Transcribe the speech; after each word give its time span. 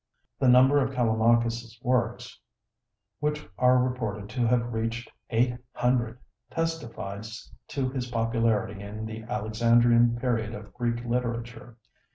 The 0.39 0.47
number 0.47 0.79
of 0.79 0.93
Callimachus's 0.95 1.79
works, 1.83 2.39
which 3.19 3.47
are 3.59 3.77
reported 3.77 4.29
to 4.29 4.47
have 4.47 4.73
reached 4.73 5.11
eight 5.29 5.55
hundred, 5.73 6.17
testifies 6.49 7.53
to 7.67 7.87
his 7.91 8.07
popularity 8.07 8.81
in 8.81 9.05
the 9.05 9.21
Alexandrian 9.21 10.15
period 10.17 10.55
of 10.55 10.73
Greek 10.73 11.05
literature. 11.05 11.77